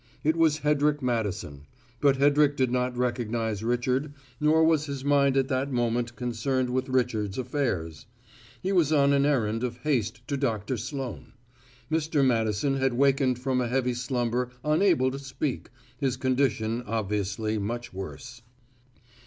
It 0.23 0.35
was 0.35 0.57
Hedrick 0.61 1.03
Madison, 1.03 1.67
but 1.99 2.15
Hedrick 2.15 2.57
did 2.57 2.71
not 2.71 2.97
recognize 2.97 3.63
Richard, 3.63 4.15
nor 4.39 4.63
was 4.63 4.87
his 4.87 5.05
mind 5.05 5.37
at 5.37 5.47
that 5.49 5.71
moment 5.71 6.15
concerned 6.15 6.71
with 6.71 6.89
Richard's 6.89 7.37
affairs; 7.37 8.07
he 8.63 8.71
was 8.71 8.91
on 8.91 9.13
an 9.13 9.27
errand 9.27 9.63
of 9.63 9.77
haste 9.83 10.27
to 10.27 10.37
Doctor 10.37 10.75
Sloane. 10.75 11.33
Mr. 11.91 12.25
Madison 12.25 12.77
had 12.77 12.95
wakened 12.95 13.37
from 13.37 13.61
a 13.61 13.67
heavy 13.67 13.93
slumber 13.93 14.49
unable 14.63 15.11
to 15.11 15.19
speak, 15.19 15.69
his 15.99 16.17
condition 16.17 16.81
obviously 16.87 17.59
much 17.59 17.93
worse. 17.93 18.41